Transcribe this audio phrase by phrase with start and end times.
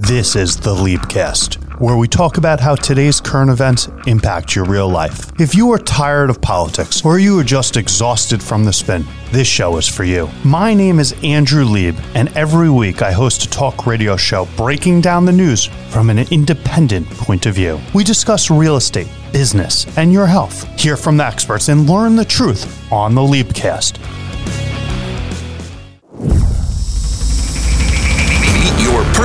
[0.00, 4.88] This is the Leapcast, where we talk about how today's current events impact your real
[4.88, 5.32] life.
[5.40, 9.48] If you are tired of politics or you are just exhausted from the spin, this
[9.48, 10.30] show is for you.
[10.44, 15.00] My name is Andrew Lieb, and every week I host a talk radio show breaking
[15.00, 17.80] down the news from an independent point of view.
[17.92, 20.62] We discuss real estate, business, and your health.
[20.80, 23.98] Hear from the experts and learn the truth on the Leapcast.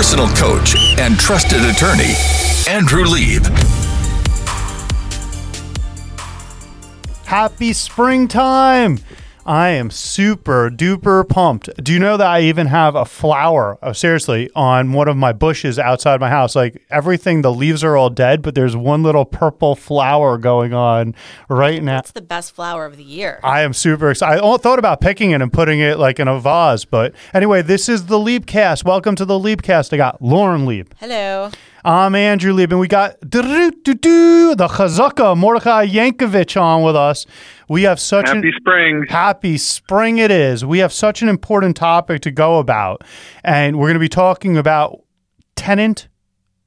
[0.04, 2.14] Personal coach and trusted attorney,
[2.68, 3.42] Andrew Lieb.
[7.24, 9.00] Happy springtime!
[9.46, 11.70] I am super duper pumped.
[11.84, 15.34] Do you know that I even have a flower, oh, seriously, on one of my
[15.34, 16.56] bushes outside my house?
[16.56, 21.14] Like everything, the leaves are all dead, but there's one little purple flower going on
[21.50, 21.96] right now.
[21.96, 23.42] That's the best flower of the year.
[23.44, 24.42] I am super excited.
[24.42, 27.90] I thought about picking it and putting it like in a vase, but anyway, this
[27.90, 28.86] is the Leapcast.
[28.86, 29.92] Welcome to the Leapcast.
[29.94, 30.96] I got Lauren Leap.
[31.00, 31.52] Hello.
[31.86, 37.26] I'm Andrew Lieb, and we got the Chazaka Mordechai Yankovic on with us.
[37.68, 39.06] We have such Happy an spring.
[39.10, 40.18] happy spring.
[40.18, 40.64] It is.
[40.64, 43.04] We have such an important topic to go about,
[43.44, 45.02] and we're going to be talking about
[45.58, 46.08] tenant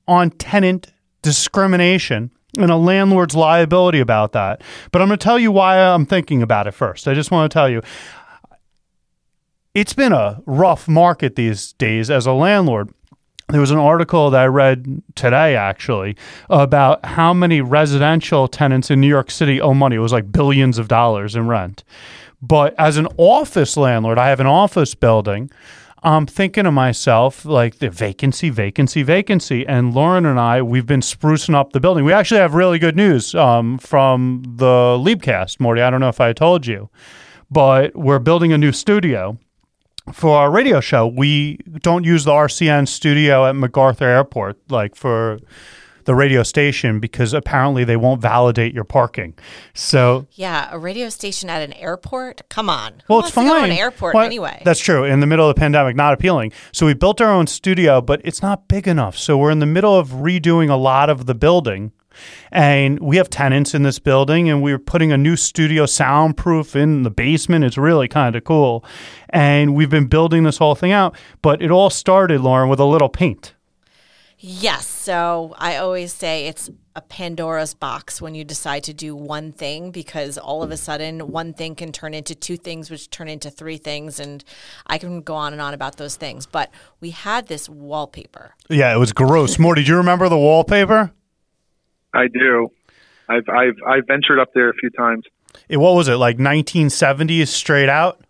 [0.06, 0.92] on tenant
[1.22, 4.60] discrimination and a landlord's liability about that.
[4.92, 7.08] But I'm going to tell you why I'm thinking about it first.
[7.08, 7.80] I just want to tell you.
[9.74, 12.90] It's been a rough market these days as a landlord.
[13.48, 16.16] There was an article that I read today, actually,
[16.50, 19.96] about how many residential tenants in New York City owe money.
[19.96, 21.84] It was like billions of dollars in rent.
[22.42, 25.48] But as an office landlord, I have an office building.
[26.02, 29.64] I'm thinking to myself, like the vacancy, vacancy, vacancy.
[29.64, 32.04] And Lauren and I, we've been sprucing up the building.
[32.04, 35.82] We actually have really good news um, from the Leapcast, Morty.
[35.82, 36.90] I don't know if I told you,
[37.48, 39.38] but we're building a new studio
[40.12, 45.38] for our radio show, we don't use the RCN studio at MacArthur Airport, like for
[46.04, 49.34] the radio station, because apparently they won't validate your parking.
[49.74, 52.48] So, Yeah, a radio station at an airport?
[52.48, 53.02] Come on.
[53.08, 53.44] well, it's wants fine.
[53.46, 54.62] to go to an airport Well, anyway?
[54.64, 55.02] That's true.
[55.02, 56.52] In the middle of the pandemic, not appealing.
[56.70, 59.18] So we built our own studio, but it's not big enough.
[59.18, 61.90] So we're in the middle of redoing a lot of the building.
[62.50, 67.02] And we have tenants in this building, and we're putting a new studio soundproof in
[67.02, 67.64] the basement.
[67.64, 68.84] It's really kind of cool.
[69.30, 71.16] And we've been building this whole thing out.
[71.42, 73.54] But it all started, Lauren, with a little paint.
[74.38, 74.86] yes.
[75.06, 79.90] So I always say it's a Pandora's box when you decide to do one thing
[79.92, 83.50] because all of a sudden one thing can turn into two things, which turn into
[83.50, 84.18] three things.
[84.18, 84.42] And
[84.86, 86.46] I can go on and on about those things.
[86.46, 88.54] But we had this wallpaper.
[88.68, 89.58] Yeah, it was gross.
[89.58, 91.12] Morty, do you remember the wallpaper?
[92.16, 92.68] I do.
[93.28, 95.24] I've I've I've ventured up there a few times.
[95.68, 98.20] It, what was it, like 1970s straight out?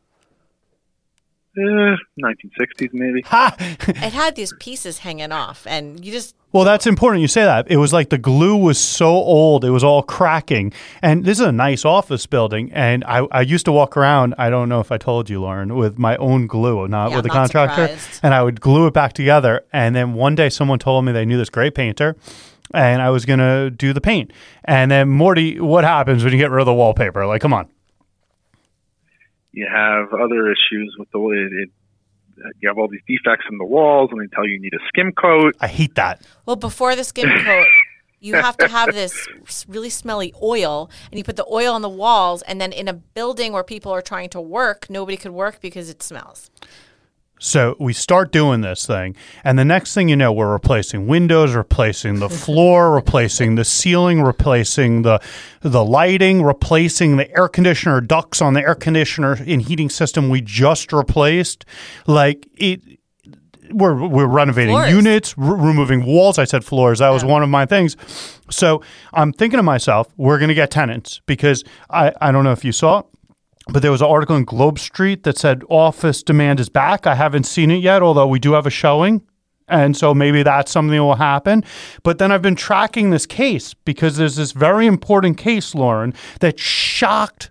[1.59, 3.23] Eh, 1960s maybe.
[3.23, 3.57] Ha!
[3.59, 7.71] it had these pieces hanging off, and you just Well, that's important you say that.
[7.71, 10.73] It was like the glue was so old, it was all cracking.
[11.01, 12.71] And this is a nice office building.
[12.75, 15.77] And I, I used to walk around, I don't know if I told you, Lauren,
[15.77, 17.89] with my own glue, not Yeah, with a contractor.
[17.89, 18.21] surprised.
[18.23, 19.65] And I would glue it back together.
[19.73, 22.17] And then one day someone told me they knew this great painter.
[22.75, 24.33] And I was going to do the paint.
[24.65, 27.27] And then, Morty, what happens when you get rid of the wallpaper?
[27.27, 27.69] Like, come on.
[29.53, 31.71] You have other issues with the way it.
[32.61, 34.89] You have all these defects in the walls, and they tell you you need a
[34.89, 35.57] skim coat.
[35.59, 36.21] I hate that.
[36.45, 37.67] Well, before the skim coat,
[38.21, 39.27] you have to have this
[39.67, 42.93] really smelly oil, and you put the oil on the walls, and then in a
[42.93, 46.51] building where people are trying to work, nobody could work because it smells.
[47.39, 49.15] So we start doing this thing,
[49.45, 54.23] and the next thing you know, we're replacing windows, replacing the floor, replacing the ceiling,
[54.23, 55.21] replacing the
[55.61, 60.41] the lighting, replacing the air conditioner ducts on the air conditioner and heating system we
[60.41, 61.67] just replaced.
[62.07, 62.81] Like it,
[63.71, 64.91] we're we're renovating Floors.
[64.91, 66.39] units, r- removing walls.
[66.39, 67.01] I said floors.
[67.01, 67.97] That was one of my things.
[68.49, 68.83] So
[69.13, 72.65] I'm thinking to myself, we're going to get tenants because I I don't know if
[72.65, 73.07] you saw it
[73.69, 77.07] but there was an article in Globe Street that said office demand is back.
[77.07, 79.23] I haven't seen it yet, although we do have a showing.
[79.69, 81.65] And so maybe that's something that will happen.
[82.05, 86.61] But then I've been tracking this case because there's this very important case, Lauren, that
[86.61, 87.51] shocked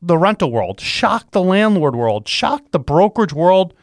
[0.00, 3.74] the rental world, shocked the landlord world, shocked the brokerage world,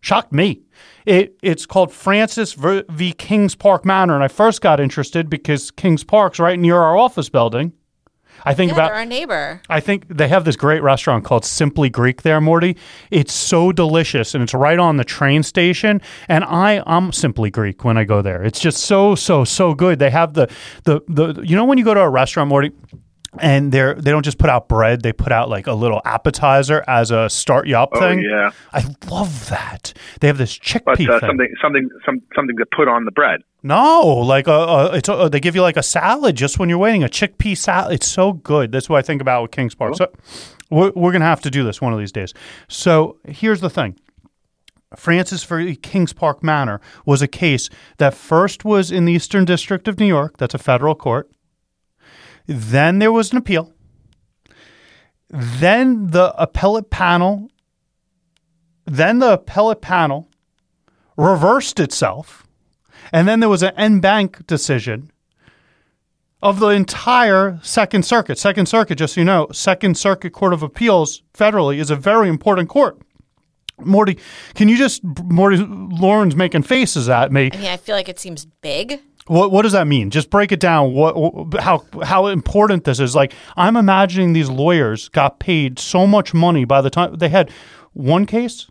[0.00, 0.62] shocked me.
[1.06, 2.82] It, it's called Francis v.
[2.88, 3.12] v.
[3.12, 4.16] Kings Park Manor.
[4.16, 7.72] And I first got interested because Kings Park's right near our office building.
[8.44, 9.60] I think Yeah, about our neighbor.
[9.68, 12.76] I think they have this great restaurant called Simply Greek there, Morty.
[13.10, 16.00] It's so delicious and it's right on the train station.
[16.28, 18.42] And I, I'm Simply Greek when I go there.
[18.42, 19.98] It's just so, so, so good.
[19.98, 20.48] They have the,
[20.84, 22.72] the, the, you know, when you go to a restaurant, Morty,
[23.38, 26.82] and they're they don't just put out bread; they put out like a little appetizer
[26.88, 28.22] as a start you up Oh thing.
[28.22, 29.92] yeah, I love that.
[30.20, 31.28] They have this chickpea but uh, thing.
[31.28, 33.42] something something some something to put on the bread.
[33.62, 36.78] No, like a, a it's a, they give you like a salad just when you're
[36.78, 37.94] waiting, a chickpea salad.
[37.94, 38.72] It's so good.
[38.72, 39.92] That's what I think about with Kings Park.
[39.92, 39.96] Oh.
[39.96, 40.12] So
[40.70, 42.34] we're, we're gonna have to do this one of these days.
[42.68, 43.98] So here's the thing.
[44.96, 49.86] Francis for Kings Park Manor was a case that first was in the Eastern District
[49.86, 50.36] of New York.
[50.38, 51.30] That's a federal court.
[52.52, 53.72] Then there was an appeal.
[55.28, 57.48] Then the appellate panel.
[58.86, 60.28] Then the appellate panel
[61.16, 62.44] reversed itself.
[63.12, 65.12] And then there was an en banc decision
[66.42, 68.36] of the entire Second Circuit.
[68.36, 72.28] Second Circuit, just so you know, Second Circuit Court of Appeals federally is a very
[72.28, 72.98] important court.
[73.78, 74.18] Morty,
[74.54, 77.50] can you just Morty Lauren's making faces at me.
[77.52, 79.00] I mean, I feel like it seems big.
[79.30, 80.10] What what does that mean?
[80.10, 80.92] Just break it down.
[80.92, 81.14] What
[81.60, 83.14] how how important this is?
[83.14, 87.52] Like I'm imagining these lawyers got paid so much money by the time they had
[87.92, 88.66] one case,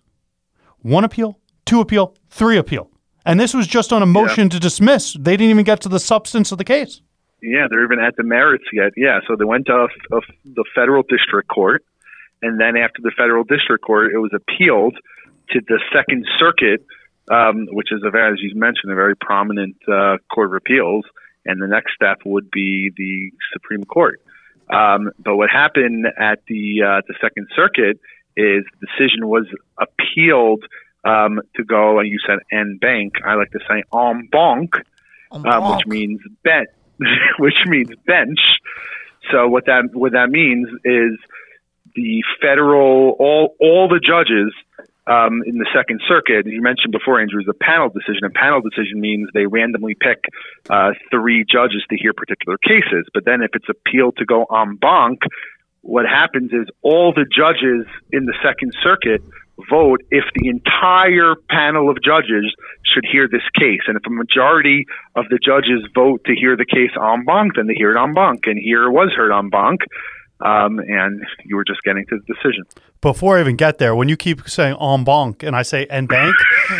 [0.79, 2.91] one appeal, two appeal, three appeal.
[3.25, 5.13] And this was just on a motion to dismiss.
[5.13, 7.01] They didn't even get to the substance of the case.
[7.41, 8.91] Yeah, they're even at the merits yet.
[8.97, 11.85] Yeah, so they went to a, a, the federal district court,
[12.41, 14.95] and then after the federal district court, it was appealed
[15.51, 16.85] to the Second Circuit,
[17.29, 21.05] um, which is a very, as you mentioned, a very prominent uh, court of appeals.
[21.45, 24.21] And the next step would be the Supreme Court.
[24.69, 27.99] Um, but what happened at the uh, the Second Circuit
[28.37, 29.47] is the decision was
[29.79, 30.63] appealed
[31.03, 33.13] um, to go, and you said en bank.
[33.25, 34.75] I like to say en banc
[35.31, 36.69] En um, which means bench,
[37.39, 38.39] which means bench.
[39.31, 41.19] So what that what that means is
[41.95, 44.53] the federal all all the judges
[45.09, 46.45] um, in the Second Circuit.
[46.45, 48.23] You mentioned before, Andrew, is a panel decision.
[48.25, 50.23] A panel decision means they randomly pick
[50.69, 53.09] uh, three judges to hear particular cases.
[53.13, 55.19] But then if it's appealed to go en banc,
[55.81, 59.21] what happens is all the judges in the Second Circuit
[59.69, 62.53] vote if the entire panel of judges
[62.85, 63.81] should hear this case.
[63.87, 64.85] And if a majority
[65.15, 68.13] of the judges vote to hear the case en banc, then they hear it en
[68.13, 68.45] banc.
[68.45, 69.81] And here it was heard en banc.
[70.41, 72.63] Um, and you were just getting to the decision.
[73.01, 76.05] Before I even get there, when you keep saying en banc and I say en
[76.05, 76.33] bank,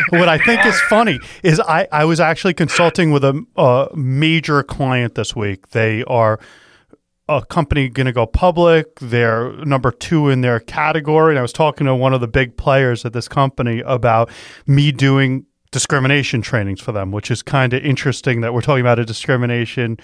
[0.10, 4.64] what I think is funny is I, I was actually consulting with a, a major
[4.64, 5.70] client this week.
[5.72, 6.40] They are
[7.30, 9.00] a company going to go public.
[9.00, 11.34] They're number two in their category.
[11.34, 14.30] And I was talking to one of the big players at this company about
[14.66, 18.98] me doing discrimination trainings for them, which is kind of interesting that we're talking about
[19.00, 19.98] a discrimination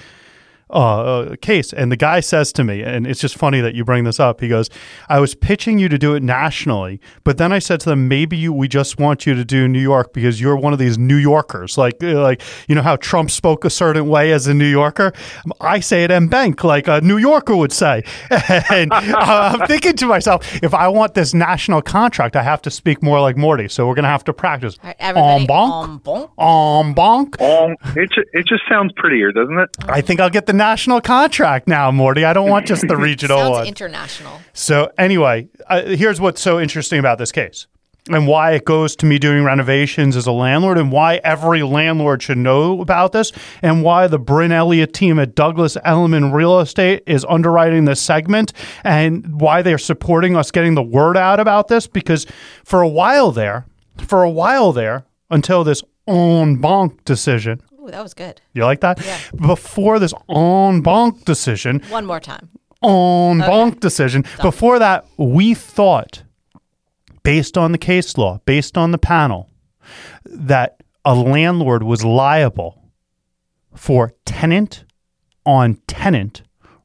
[0.69, 1.73] uh, case.
[1.73, 4.41] And the guy says to me, and it's just funny that you bring this up.
[4.41, 4.69] He goes,
[5.09, 8.35] "I was pitching you to do it nationally, but then I said to them, maybe
[8.37, 11.15] you, we just want you to do New York because you're one of these New
[11.17, 14.65] Yorkers, like uh, like you know how Trump spoke a certain way as a New
[14.65, 15.13] Yorker.
[15.61, 18.03] I say it en banc, like a New Yorker would say.
[18.71, 23.03] and I'm thinking to myself, if I want this national contract, I have to speak
[23.03, 23.67] more like Morty.
[23.67, 26.29] So we're gonna have to practice All right, everybody, en banc, en banc.
[26.39, 27.41] en banc.
[27.41, 29.69] Um, it, ju- it just sounds prettier, doesn't it?
[29.87, 32.25] I think I'll get the national contract now, Morty.
[32.25, 33.67] I don't want just the regional Sounds one.
[33.67, 34.41] international.
[34.53, 37.67] so, anyway, uh, here's what's so interesting about this case
[38.09, 42.21] and why it goes to me doing renovations as a landlord and why every landlord
[42.21, 43.31] should know about this
[43.63, 48.53] and why the Bryn Elliott team at Douglas Elliman Real Estate is underwriting this segment
[48.83, 52.27] and why they're supporting us getting the word out about this because
[52.63, 53.65] for a while there,
[53.97, 58.41] for a while there, until this en banc decision, Ooh, that was good.
[58.53, 59.03] you like that?
[59.05, 59.19] Yeah.
[59.47, 62.49] Before this en banc decision, One more time.
[62.81, 66.23] en banc decision, before that, we thought,
[67.23, 69.49] based on the case law, based on the panel,
[70.25, 72.81] that a landlord was liable
[73.75, 74.83] for tenant
[75.45, 76.41] on tenant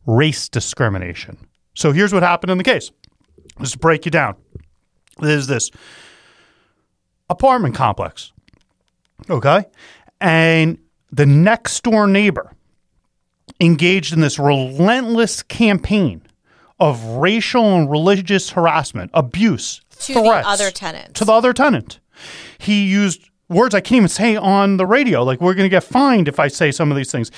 [0.06, 1.38] race discrimination.
[1.74, 2.90] So here's what happened in the case.
[3.58, 4.34] Let's break you down.
[5.18, 5.70] There's this
[7.30, 8.32] apartment complex.
[9.30, 9.64] Okay.
[10.20, 10.78] And
[11.12, 12.52] the next door neighbor
[13.60, 16.22] engaged in this relentless campaign
[16.78, 21.14] of racial and religious harassment, abuse, To the other tenant.
[21.16, 22.00] To the other tenant.
[22.58, 25.22] He used words I can't even say on the radio.
[25.22, 27.30] Like, we're going to get fined if I say some of these things.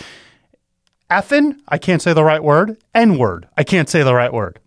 [1.10, 2.76] Effin, I can't say the right word.
[2.94, 4.60] N word, I can't say the right word.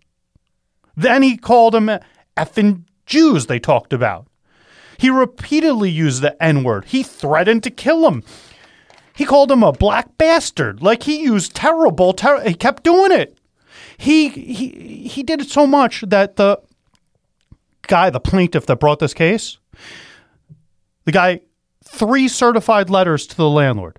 [0.96, 1.90] Then he called them
[2.36, 4.26] effing Jews, they talked about.
[4.98, 6.86] He repeatedly used the N word.
[6.86, 8.22] He threatened to kill him.
[9.16, 10.82] He called him a black bastard.
[10.82, 13.38] Like he used terrible, ter- he kept doing it.
[13.96, 16.60] He, he, he did it so much that the
[17.86, 19.58] guy, the plaintiff that brought this case,
[21.06, 21.40] the guy,
[21.82, 23.98] three certified letters to the landlord.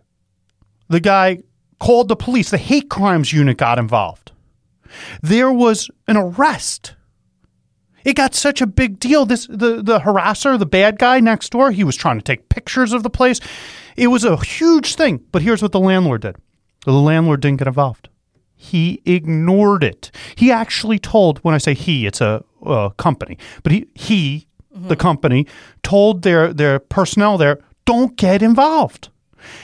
[0.90, 1.40] The guy
[1.80, 2.52] called the police.
[2.52, 4.32] The hate crimes unit got involved.
[5.22, 6.94] there was an arrest.
[8.08, 9.26] It got such a big deal.
[9.26, 12.94] This the the harasser, the bad guy next door, he was trying to take pictures
[12.94, 13.42] of the place.
[13.98, 15.20] It was a huge thing.
[15.34, 16.38] But here's what the landlord did.
[16.86, 18.08] The landlord didn't get involved.
[18.56, 20.10] He ignored it.
[20.36, 24.96] He actually told, when I say he, it's a, a company, but he, he the
[24.96, 25.02] mm-hmm.
[25.02, 25.48] company,
[25.84, 29.10] told their, their personnel there, don't get involved.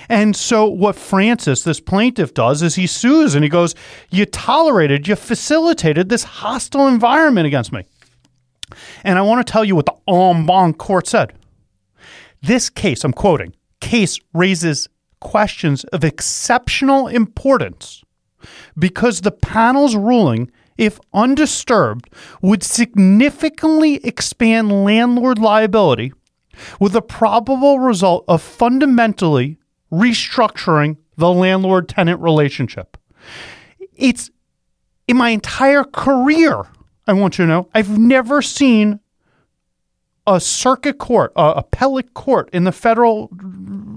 [0.09, 3.75] And so, what Francis, this plaintiff, does is he sues and he goes,
[4.09, 7.85] You tolerated, you facilitated this hostile environment against me.
[9.03, 11.33] And I want to tell you what the en banc court said.
[12.41, 14.89] This case, I'm quoting, case raises
[15.19, 18.03] questions of exceptional importance
[18.77, 22.09] because the panel's ruling, if undisturbed,
[22.41, 26.11] would significantly expand landlord liability
[26.79, 29.57] with a probable result of fundamentally
[29.91, 32.97] restructuring the landlord tenant relationship.
[33.95, 34.29] It's
[35.07, 36.63] in my entire career,
[37.07, 38.99] I want you to know, I've never seen
[40.25, 43.29] a circuit court, a appellate court in the federal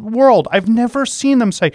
[0.00, 0.48] world.
[0.50, 1.70] I've never seen them say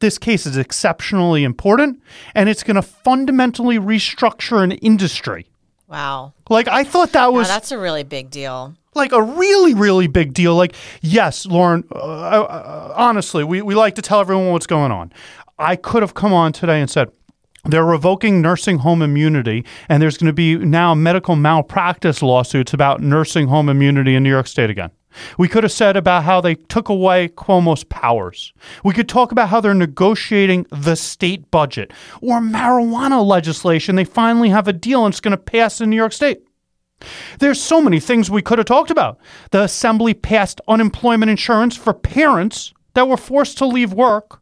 [0.00, 2.02] this case is exceptionally important
[2.34, 5.46] and it's going to fundamentally restructure an industry.
[5.88, 6.34] Wow.
[6.50, 8.74] Like I thought that Now, was that's a really big deal.
[8.94, 13.94] like a really really big deal like yes lauren uh, uh, honestly we, we like
[13.96, 15.12] to tell everyone what's going on
[15.58, 17.10] i could have come on today and said
[17.64, 23.00] they're revoking nursing home immunity and there's going to be now medical malpractice lawsuits about
[23.00, 24.90] nursing home immunity in new york state again
[25.38, 28.52] we could have said about how they took away Cuomo's powers.
[28.82, 33.96] We could talk about how they're negotiating the state budget or marijuana legislation.
[33.96, 36.42] They finally have a deal and it's going to pass in New York State.
[37.38, 39.18] There's so many things we could have talked about.
[39.50, 44.40] The assembly passed unemployment insurance for parents that were forced to leave work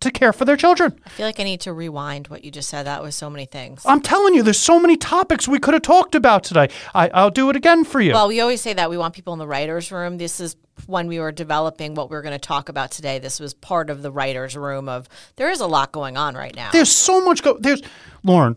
[0.00, 0.98] to care for their children.
[1.04, 2.84] I feel like I need to rewind what you just said.
[2.84, 3.82] That was so many things.
[3.84, 6.68] I'm telling you, there's so many topics we could have talked about today.
[6.94, 8.12] I, I'll do it again for you.
[8.12, 10.18] Well, we always say that we want people in the writer's room.
[10.18, 13.18] This is when we were developing what we are going to talk about today.
[13.18, 16.54] This was part of the writer's room of there is a lot going on right
[16.54, 16.70] now.
[16.72, 17.56] there's so much go.
[17.58, 17.82] There's
[18.22, 18.56] Lauren.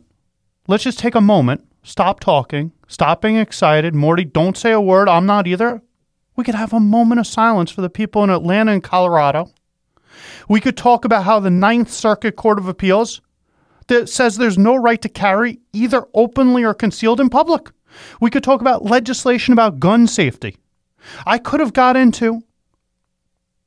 [0.67, 1.65] Let's just take a moment.
[1.83, 2.73] Stop talking.
[2.87, 3.95] Stop being excited.
[3.95, 5.07] Morty, don't say a word.
[5.07, 5.81] I'm not either.
[6.35, 9.49] We could have a moment of silence for the people in Atlanta and Colorado.
[10.47, 13.21] We could talk about how the Ninth Circuit Court of Appeals
[13.87, 17.71] that says there's no right to carry either openly or concealed in public.
[18.19, 20.57] We could talk about legislation about gun safety.
[21.25, 22.41] I could have got into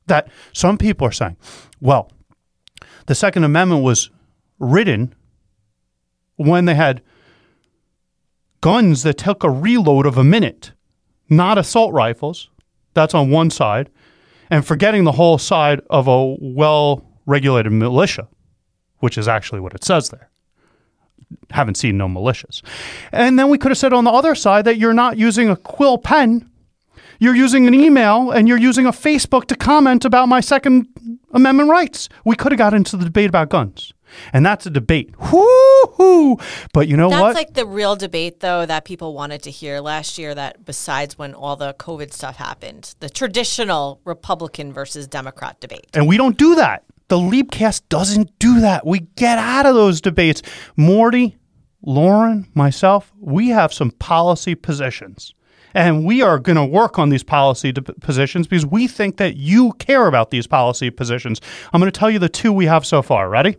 [0.07, 1.37] that some people are saying,
[1.79, 2.11] well,
[3.07, 4.09] the Second Amendment was
[4.59, 5.15] written
[6.35, 7.01] when they had
[8.61, 10.71] guns that took a reload of a minute,
[11.29, 12.49] not assault rifles.
[12.93, 13.89] That's on one side.
[14.51, 18.27] And forgetting the whole side of a well regulated militia,
[18.99, 20.29] which is actually what it says there.
[21.49, 22.61] Haven't seen no militias.
[23.13, 25.55] And then we could have said on the other side that you're not using a
[25.55, 26.51] quill pen,
[27.19, 30.87] you're using an email and you're using a Facebook to comment about my Second
[31.31, 32.09] Amendment rights.
[32.25, 33.93] We could have got into the debate about guns.
[34.33, 35.13] And that's a debate.
[35.19, 36.37] Whoo-hoo!
[36.73, 37.35] But you know That's what?
[37.35, 40.35] like the real debate, though, that people wanted to hear last year.
[40.35, 45.87] That besides when all the COVID stuff happened, the traditional Republican versus Democrat debate.
[45.93, 46.83] And we don't do that.
[47.07, 48.85] The Leapcast doesn't do that.
[48.85, 50.41] We get out of those debates.
[50.77, 51.37] Morty,
[51.81, 55.33] Lauren, myself, we have some policy positions.
[55.73, 59.37] And we are going to work on these policy de- positions because we think that
[59.37, 61.41] you care about these policy positions.
[61.71, 63.29] I'm going to tell you the two we have so far.
[63.29, 63.57] Ready?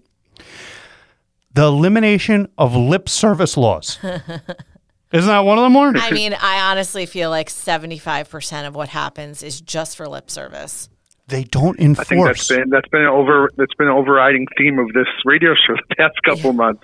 [1.55, 3.99] The elimination of lip service laws.
[5.13, 5.97] Isn't that one of them, Lauren?
[5.99, 10.89] I mean, I honestly feel like 75% of what happens is just for lip service.
[11.29, 12.07] They don't enforce.
[12.07, 12.59] I think that's enforce.
[12.59, 15.95] been that's been an over that's been an overriding theme of this radio show the
[15.97, 16.83] past couple months.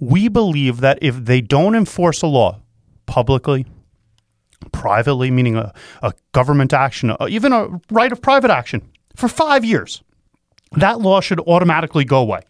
[0.00, 2.60] we believe that if they don't enforce a law
[3.06, 3.64] publicly,
[4.72, 5.72] privately, meaning a,
[6.02, 8.82] a government action, uh, even a right of private action,
[9.14, 10.02] for five years,
[10.72, 12.40] that law should automatically go away.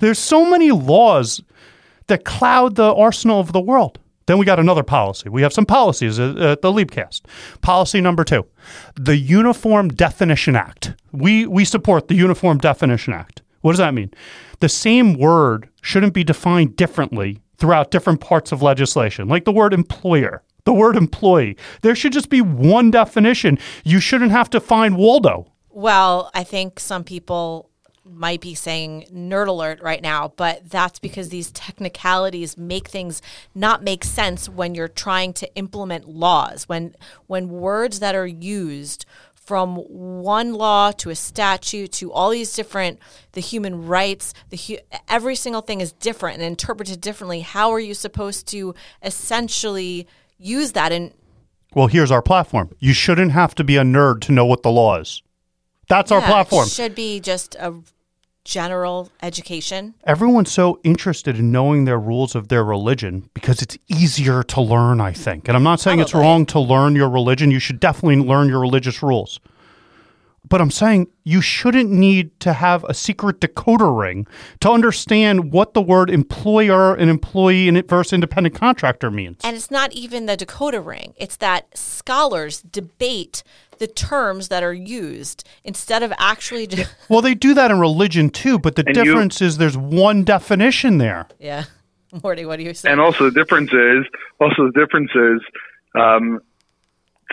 [0.00, 1.42] There's so many laws
[2.06, 3.98] that cloud the arsenal of the world.
[4.26, 5.28] Then we got another policy.
[5.28, 7.22] We have some policies at, the Leapcast.
[7.60, 8.46] Policy number two,
[8.94, 10.94] the Uniform Definition Act.
[11.10, 13.42] We we support the Uniform Definition Act.
[13.62, 14.10] What does that mean?
[14.60, 19.74] The same word shouldn't be defined differently throughout different parts of legislation, like the word
[19.74, 21.56] employer, the word employee.
[21.82, 23.58] There should just be one definition.
[23.84, 25.46] You shouldn't have to find Waldo.
[25.70, 27.70] Well, I think some people
[28.04, 33.22] might be saying nerd alert right now, but that's because these technicalities make things
[33.54, 36.68] not make sense when you're trying to implement laws.
[36.68, 36.94] When
[37.26, 39.04] when words that are used
[39.34, 42.98] from one law to a statute to all these different
[43.32, 47.80] the human rights the hu- every single thing is different and interpreted differently how are
[47.80, 50.06] you supposed to essentially
[50.38, 51.12] use that and
[51.74, 52.70] Well, here's our platform.
[52.78, 55.22] You shouldn't have to be a nerd to know what the law is.
[55.88, 56.68] That's our platform.
[56.68, 57.74] should be just a
[58.44, 64.42] general education Everyone's so interested in knowing their rules of their religion because it's easier
[64.42, 65.48] to learn, I think.
[65.48, 67.50] And I'm not saying it's wrong to learn your religion.
[67.50, 69.38] You should definitely learn your religious rules.
[70.48, 74.26] But I'm saying you shouldn't need to have a secret decoder ring
[74.60, 79.38] to understand what the word employer and employee and versus independent contractor means.
[79.44, 81.14] And it's not even the Dakota ring.
[81.16, 83.44] It's that scholars debate
[83.82, 88.30] the terms that are used instead of actually just Well, they do that in religion
[88.30, 91.26] too, but the And you- difference is there's one definition there.
[91.40, 91.64] yeah.
[92.22, 92.90] Morty, what do you say?
[92.92, 94.04] And also the difference is
[94.38, 95.40] also the difference is
[95.98, 96.40] um,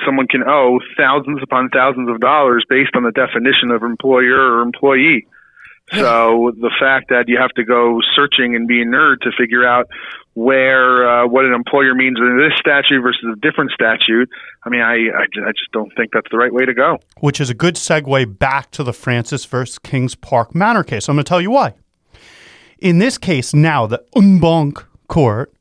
[0.06, 4.62] someone can owe thousands upon thousands of dollars based on the definition of employer or
[4.62, 5.28] employee.
[5.92, 9.66] So the fact that you have to go searching and be a nerd to figure
[9.68, 9.88] out
[10.40, 14.30] where uh, what an employer means in this statute versus a different statute,
[14.64, 16.98] I mean, I, I, I just don't think that's the right way to go.
[17.20, 21.10] which is a good segue back to the Francis versus Kings Park Manor case.
[21.10, 21.74] I'm going to tell you why.
[22.80, 25.52] In this case, now the en banc court,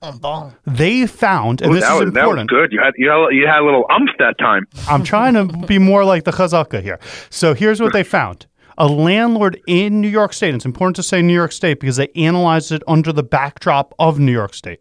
[0.65, 2.51] they found, and Ooh, this that, is was, that was important.
[2.51, 2.71] good.
[2.71, 4.69] You had you had, you had a little umph that time.
[4.89, 7.01] I'm trying to be more like the Chazaka here.
[7.31, 8.47] So here's what they found.
[8.79, 12.09] A landlord in New York State, it's important to say New York State because they
[12.15, 14.81] analyzed it under the backdrop of New York State.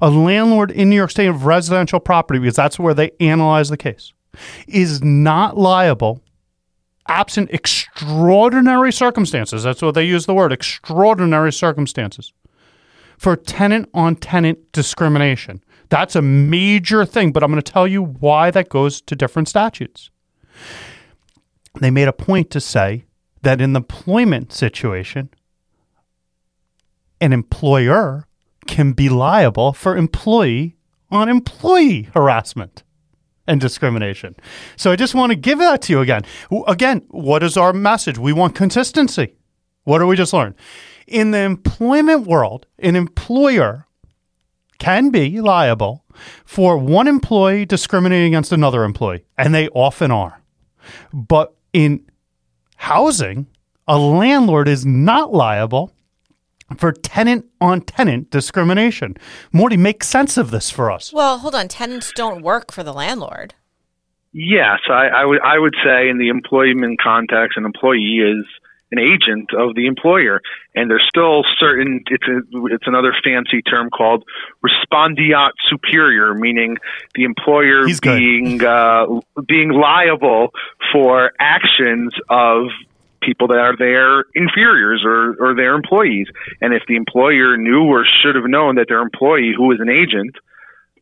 [0.00, 3.76] A landlord in New York State of residential property, because that's where they analyze the
[3.76, 4.12] case,
[4.66, 6.22] is not liable
[7.08, 9.62] absent extraordinary circumstances.
[9.62, 12.32] That's what they use the word extraordinary circumstances
[13.18, 15.62] for tenant on tenant discrimination.
[15.90, 19.48] That's a major thing, but I'm going to tell you why that goes to different
[19.48, 20.10] statutes.
[21.80, 23.04] They made a point to say
[23.42, 25.30] that in the employment situation,
[27.20, 28.26] an employer
[28.66, 30.76] can be liable for employee
[31.10, 32.82] on employee harassment
[33.46, 34.34] and discrimination.
[34.76, 36.22] So I just want to give that to you again.
[36.66, 38.18] Again, what is our message?
[38.18, 39.36] We want consistency.
[39.84, 40.54] What do we just learn?
[41.06, 43.86] In the employment world, an employer
[44.78, 46.04] can be liable
[46.44, 50.42] for one employee discriminating against another employee, and they often are.
[51.12, 52.00] But in
[52.76, 53.46] housing,
[53.86, 55.92] a landlord is not liable
[56.78, 59.16] for tenant on tenant discrimination.
[59.52, 61.12] Morty, make sense of this for us.
[61.12, 61.68] well, hold on.
[61.68, 63.54] Tenants don't work for the landlord.
[64.32, 68.44] Yes, I, I would I would say in the employment context, an employee is
[68.94, 70.40] an agent of the employer,
[70.74, 72.02] and there's still certain.
[72.06, 72.38] It's a,
[72.74, 74.24] it's another fancy term called
[74.64, 76.76] respondeat superior, meaning
[77.14, 79.06] the employer He's being uh,
[79.46, 80.50] being liable
[80.92, 82.66] for actions of
[83.24, 86.26] people that are their inferiors or, or their employees.
[86.60, 89.88] And if the employer knew or should have known that their employee, who is an
[89.88, 90.36] agent,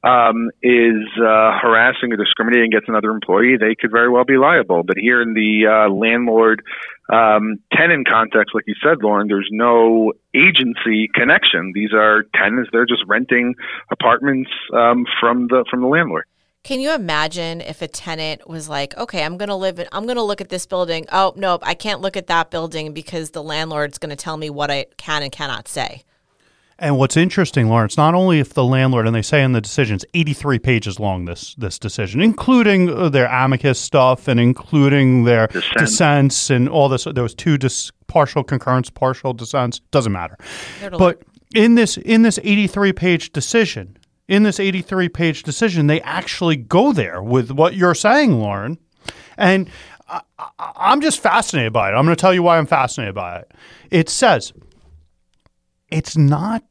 [0.05, 4.83] um, is uh, harassing or discriminating against another employee, they could very well be liable.
[4.83, 6.63] But here in the uh, landlord
[7.11, 11.73] um, tenant context, like you said, Lauren, there's no agency connection.
[11.75, 13.55] These are tenants; they're just renting
[13.91, 16.25] apartments um, from the from the landlord.
[16.65, 20.05] Can you imagine if a tenant was like, "Okay, I'm going to live in I'm
[20.05, 21.07] going to look at this building.
[21.11, 24.49] Oh, nope, I can't look at that building because the landlord's going to tell me
[24.49, 26.05] what I can and cannot say."
[26.83, 30.05] And what's interesting, Lauren, not only if the landlord, and they say in the decisions,
[30.15, 35.79] 83 pages long, this this decision, including uh, their amicus stuff and including their Dissent.
[35.79, 37.05] dissents and all this.
[37.05, 39.79] There was two dis- partial concurrence, partial dissents.
[39.93, 40.37] Doesn't matter.
[40.81, 41.23] There to But
[41.55, 46.93] in this in this 83 page decision, in this 83 page decision, they actually go
[46.93, 48.77] there with what you're saying, Lauren.
[49.39, 49.71] And
[50.09, 51.93] I, I, I'm just fascinated by it.
[51.95, 53.53] I'm going to tell you why I'm fascinated by it.
[53.93, 54.53] It says
[55.89, 56.65] it's not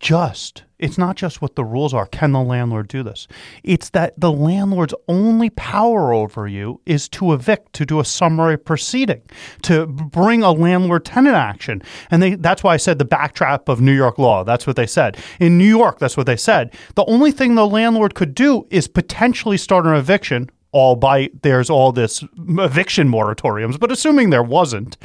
[0.00, 3.26] just it's not just what the rules are can the landlord do this?
[3.62, 8.58] It's that the landlord's only power over you is to evict to do a summary
[8.58, 9.22] proceeding
[9.62, 11.80] to bring a landlord tenant action.
[12.10, 14.86] And they that's why i said the backtrap of new york law that's what they
[14.86, 15.16] said.
[15.40, 16.74] In new york that's what they said.
[16.96, 21.92] The only thing the landlord could do is potentially start an eviction albeit there's all
[21.92, 24.96] this eviction moratoriums, but assuming there wasn't,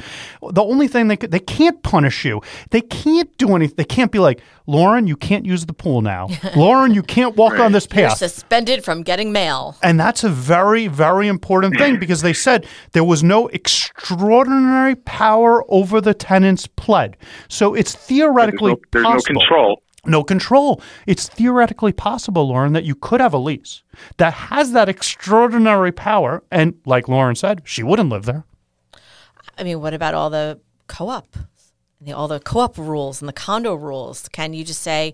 [0.50, 2.42] the only thing they could, they can't punish you.
[2.70, 3.76] They can't do anything.
[3.76, 6.28] They can't be like, Lauren, you can't use the pool now.
[6.56, 8.18] Lauren, you can't walk on this You're path.
[8.18, 9.76] suspended from getting mail.
[9.82, 15.64] And that's a very, very important thing because they said there was no extraordinary power
[15.72, 17.16] over the tenant's pled.
[17.48, 19.82] So it's There's theoretically no, there's no control.
[20.04, 20.80] No control.
[21.06, 23.82] It's theoretically possible, Lauren, that you could have a lease
[24.16, 26.42] that has that extraordinary power.
[26.50, 28.44] And like Lauren said, she wouldn't live there.
[29.58, 31.36] I mean, what about all the co-op,
[32.14, 34.28] all the co-op rules and the condo rules?
[34.28, 35.12] Can you just say,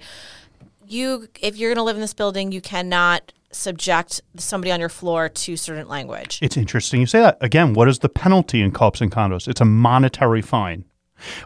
[0.87, 4.88] you, if you're going to live in this building, you cannot subject somebody on your
[4.88, 6.38] floor to certain language?
[6.42, 7.38] It's interesting you say that.
[7.40, 9.49] Again, what is the penalty in co-ops and condos?
[9.49, 10.85] It's a monetary fine.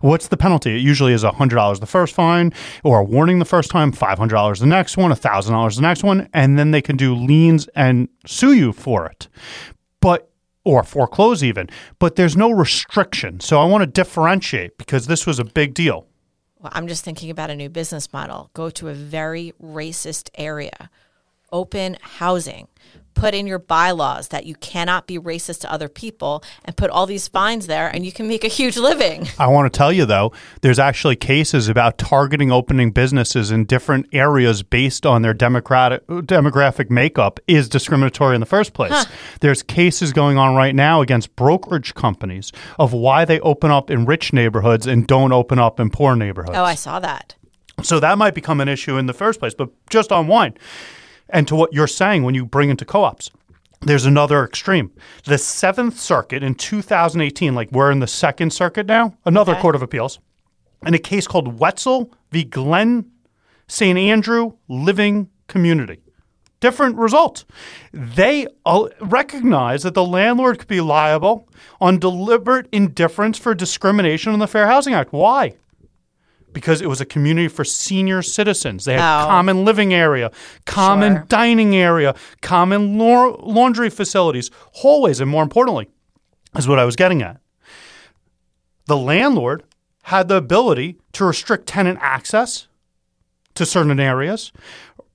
[0.00, 0.76] What's the penalty?
[0.76, 2.52] It usually is $100 the first fine,
[2.84, 6.58] or a warning the first time, $500 the next one, $1,000 the next one, and
[6.58, 9.28] then they can do liens and sue you for it.
[10.00, 10.30] But
[10.64, 13.40] or foreclose even, but there's no restriction.
[13.40, 16.06] So I want to differentiate because this was a big deal.
[16.58, 18.50] Well, I'm just thinking about a new business model.
[18.52, 20.90] Go to a very racist area,
[21.52, 22.68] open housing,
[23.14, 27.06] put in your bylaws that you cannot be racist to other people, and put all
[27.06, 29.26] these fines there, and you can make a huge living.
[29.38, 30.32] I want to tell you though,
[30.62, 36.88] there's actually cases about targeting opening businesses in different areas based on their democratic demographic
[36.88, 39.06] makeup is discriminatory in the first place.
[39.40, 44.06] There's cases going on right now against brokerage companies of why they open up in
[44.06, 46.56] rich neighborhoods and don't open up in poor neighborhoods.
[46.56, 47.34] Oh, I saw that.
[47.82, 50.54] So that might become an issue in the first place, but just on wine.
[51.32, 53.30] And to what you're saying when you bring into co ops,
[53.82, 54.90] there's another extreme.
[55.24, 59.60] The Seventh Circuit in 2018, like we're in the Second Circuit now, another Okay.
[59.62, 60.18] court of appeals,
[60.86, 62.44] in a case called Wetzel v.
[62.44, 63.06] Glen
[63.68, 63.98] St.
[63.98, 66.00] Andrew Living Community.
[66.60, 67.46] Different result.
[67.92, 71.48] They uh, recognize that the landlord could be liable
[71.80, 75.10] on deliberate indifference for discrimination in the Fair Housing Act.
[75.12, 75.54] Why?
[76.52, 78.84] Because it was a community for senior citizens.
[78.84, 79.26] They had Oh.
[79.28, 80.30] common living area,
[80.66, 81.24] common Sure.
[81.28, 85.88] dining area, common lau- laundry facilities, hallways, and more importantly,
[86.56, 87.38] is what I was getting at.
[88.86, 89.62] The landlord
[90.04, 92.66] had the ability to restrict tenant access
[93.54, 94.52] to certain areas,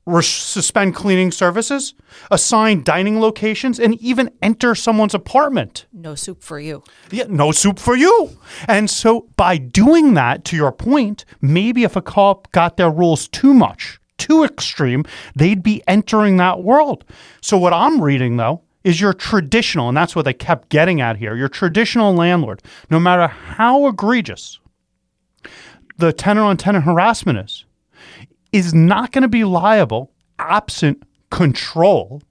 [0.05, 1.93] res- suspend cleaning services,
[2.31, 5.85] assign dining locations, and even enter someone's apartment.
[5.93, 6.83] No soup for you.
[7.11, 8.37] Yeah, no soup for you.
[8.67, 13.27] And so by doing that, to your point, maybe if a co-op got their rules
[13.27, 15.03] too much, too extreme,
[15.35, 17.03] they'd be entering that world.
[17.41, 21.17] So what I'm reading though is your traditional, and that's what they kept getting at
[21.17, 24.59] here, your traditional landlord, no matter how egregious
[25.97, 27.64] the tenant on tenant harassment is,
[28.55, 32.21] is not going to be liable absent control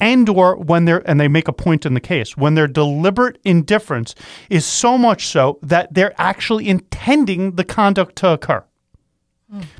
[0.00, 3.38] and or when they're and they make a point in the case when their deliberate
[3.44, 4.14] indifference
[4.48, 8.64] is so much so that they're actually intending the conduct to occur.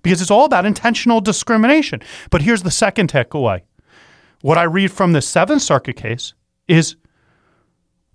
[0.02, 2.00] Because it's all about intentional discrimination.
[2.30, 3.62] But here's the second takeaway.
[4.42, 6.34] What i read from the seventh circuit case
[6.66, 6.96] is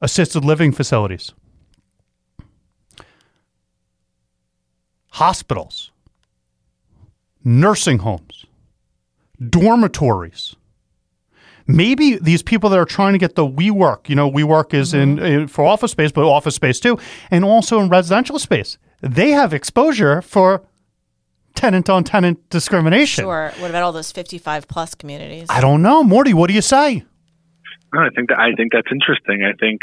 [0.02, 1.34] assisted living facilities
[5.12, 5.92] hospitals
[7.46, 8.46] nursing homes
[9.50, 10.56] dormitories
[11.68, 15.18] maybe these people that are trying to get the WeWork, you know, WeWork is in,
[15.18, 15.26] mm-hmm.
[15.26, 16.98] in for office space, but office space too,
[17.32, 20.64] and also in residential space, they have exposure for
[21.56, 23.24] tenant on tenant discrimination.
[23.24, 23.52] Sure.
[23.58, 25.48] What about all those 55 plus communities?
[25.50, 26.34] I don't know, Morty.
[26.34, 27.04] What do you say?
[27.94, 29.44] No, I think that I think that's interesting.
[29.44, 29.82] I think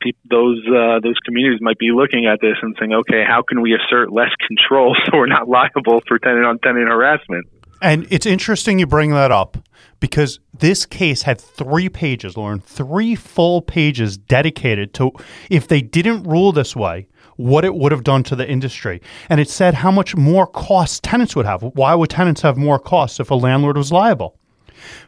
[0.00, 3.60] peop those uh, those communities might be looking at this and saying, okay, how can
[3.60, 7.46] we assert less control so we're not liable for tenant on tenant harassment?
[7.82, 9.58] And it's interesting you bring that up
[10.00, 15.12] because this case had three pages, Lauren, three full pages dedicated to
[15.50, 19.00] if they didn't rule this way, what it would have done to the industry.
[19.28, 21.62] And it said how much more costs tenants would have.
[21.62, 24.38] Why would tenants have more costs if a landlord was liable?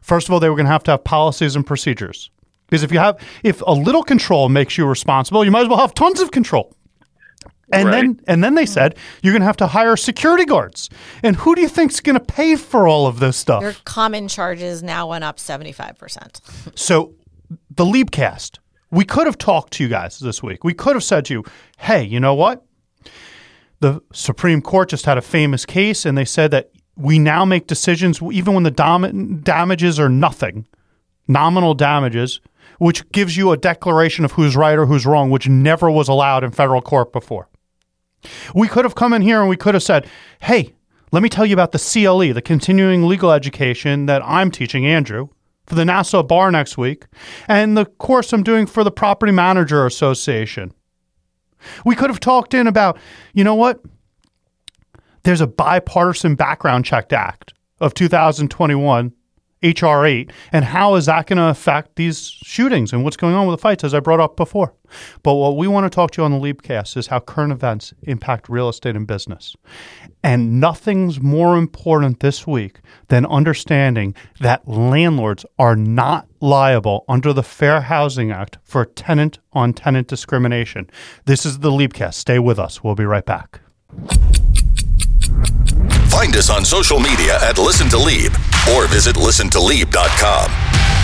[0.03, 2.31] First of all, they were going to have to have policies and procedures.
[2.69, 5.79] Because if you have, if a little control makes you responsible, you might as well
[5.79, 6.75] have tons of control.
[7.73, 7.93] And Right.
[7.97, 10.89] then and then they said you're going to have to hire security guards.
[11.23, 13.63] And who do you think's going to pay for all of this stuff?
[13.63, 16.41] Your common charges now went up 75%.
[16.79, 17.13] So
[17.71, 18.59] the Leapcast,
[18.91, 20.65] we could have talked to you guys this week.
[20.65, 21.45] We could have said to you,
[21.79, 22.65] hey, you know what?
[23.81, 27.67] The Supreme Court just had a famous case, and they said that we now make
[27.67, 30.67] decisions even when the dam- damages are nothing,
[31.29, 32.41] nominal damages,
[32.79, 36.45] which gives you a declaration of who's right or who's wrong, which never was allowed
[36.45, 37.49] in federal court before.
[38.55, 40.07] We could have come in here and we could have said,
[40.41, 40.75] hey,
[41.13, 45.29] let me tell you about the CLE, the continuing legal education that I'm teaching Andrew
[45.67, 47.05] for the Nassau Bar next week,
[47.47, 50.73] and the course I'm doing for the Property Manager Association.
[51.85, 52.99] We could have talked in about,
[53.35, 53.81] you know what?
[55.25, 59.13] There's a bipartisan background check act of 2021
[59.63, 63.47] HR 8 and how is that going to affect these shootings and what's going on
[63.47, 64.75] with the fights, as I brought up before.
[65.23, 67.93] But what we want to talk to you on the Leapcast is how current events
[68.03, 69.57] impact real estate and business.
[70.23, 77.43] And nothing's more important this week than understanding that landlords are not liable under the
[77.43, 80.89] Fair Housing Act for tenant on tenant discrimination.
[81.25, 82.15] This is the Leapcast.
[82.15, 82.83] Stay with us.
[82.83, 83.61] We'll be right back.
[86.19, 88.33] Find us on social media at Listen to Leap
[88.75, 90.98] or visit listentoleap.com.